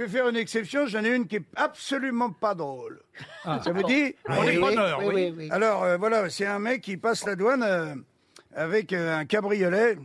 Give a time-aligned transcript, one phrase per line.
[0.00, 3.02] je vais faire une exception, j'en ai une qui est absolument pas drôle.
[3.44, 3.60] Ah.
[3.62, 5.14] Ça vous dit On est preneur, oui, oui.
[5.14, 5.48] oui, oui.
[5.50, 7.94] Alors euh, voilà, c'est un mec qui passe la douane euh,
[8.54, 9.98] avec euh, un cabriolet.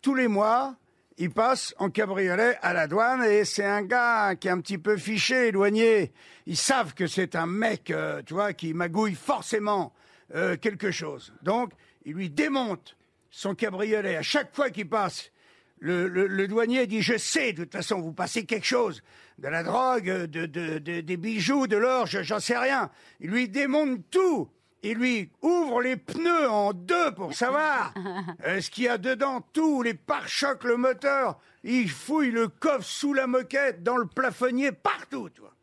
[0.00, 0.76] Tous les mois,
[1.18, 4.78] il passe en cabriolet à la douane et c'est un gars qui est un petit
[4.78, 6.12] peu fiché, éloigné.
[6.46, 9.92] Ils savent que c'est un mec, euh, tu vois, qui magouille forcément
[10.36, 11.34] euh, quelque chose.
[11.42, 11.72] Donc,
[12.04, 12.96] il lui démonte
[13.28, 15.31] son cabriolet à chaque fois qu'il passe.
[15.84, 19.02] Le, le- le douanier dit Je sais, de toute façon, vous passez quelque chose.
[19.38, 22.88] De la drogue, de, de- de- des bijoux, de l'or, je- j'en sais rien.
[23.18, 24.48] Il lui démonte tout.
[24.84, 27.92] Il lui ouvre les pneus en deux pour savoir
[28.46, 31.40] euh, ce qu'il y a dedans, tout, les pare-chocs, le moteur.
[31.64, 35.54] Il fouille le coffre sous la moquette, dans le plafonnier, partout, tu vois.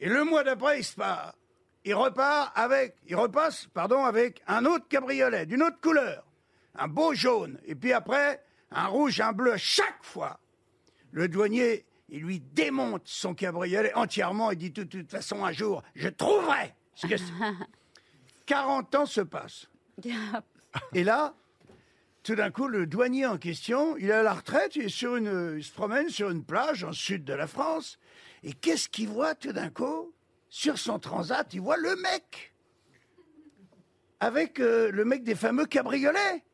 [0.00, 1.34] Et le mois d'après, il se part.
[1.84, 6.24] Il repart avec, il repasse, pardon, avec un autre cabriolet, d'une autre couleur.
[6.76, 7.58] Un beau jaune.
[7.66, 9.56] Et puis après, un rouge, un bleu.
[9.56, 10.40] Chaque fois,
[11.12, 14.50] le douanier, il lui démonte son cabriolet entièrement.
[14.50, 17.24] Il dit, de toute façon, un jour, je trouverai ce que c'est.
[18.46, 19.68] 40 ans se passent.
[20.92, 21.34] Et là,
[22.22, 25.16] tout d'un coup, le douanier en question, il est à la retraite, il, est sur
[25.16, 27.98] une, il se promène sur une plage en sud de la France.
[28.42, 30.12] Et qu'est-ce qu'il voit tout d'un coup?
[30.48, 32.52] Sur son transat, il voit le mec.
[34.18, 36.44] Avec euh, le mec des fameux cabriolets.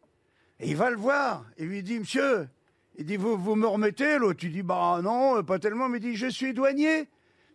[0.61, 1.45] Et il va le voir.
[1.59, 2.49] Et lui dit, monsieur,
[2.97, 5.89] il dit, vous, vous me remettez L'autre, il dit, bah non, pas tellement.
[5.89, 7.09] Mais il dit, je suis douanier.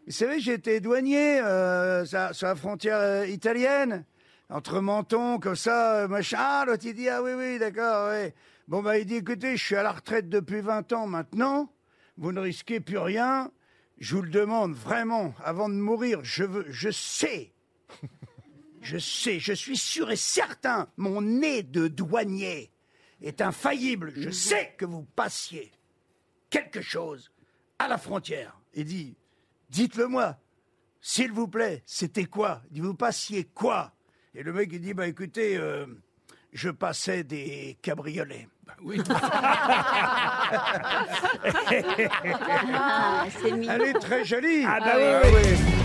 [0.05, 4.03] Vous savez, j'étais douanier euh, sur, sur la frontière euh, italienne,
[4.49, 6.38] entre Menton, comme ça, euh, machin.
[6.39, 8.31] Ah, l'autre, il dit, ah oui, oui, d'accord, oui.
[8.67, 11.72] Bon, bah, il dit, écoutez, je suis à la retraite depuis 20 ans maintenant,
[12.17, 13.52] vous ne risquez plus rien.
[13.99, 17.53] Je vous le demande vraiment, avant de mourir, je veux, je sais,
[18.81, 22.72] je sais, je suis sûr et certain, mon nez de douanier
[23.22, 24.14] est infaillible.
[24.16, 25.72] Je sais que vous passiez
[26.50, 27.31] quelque chose
[27.80, 28.58] à la frontière.
[28.73, 29.16] Il dit,
[29.69, 30.38] dites-le moi,
[31.02, 32.61] s'il vous plaît, c'était quoi?
[32.69, 33.94] Il dit, vous passiez quoi?
[34.34, 35.85] Et le mec, il dit, bah écoutez, euh,
[36.53, 38.47] je passais des cabriolets.
[38.81, 39.01] Oui.
[42.73, 43.73] Ah, c'est mignon.
[43.73, 44.63] Elle est très jolie.
[44.66, 45.81] Ah bah oui, oui.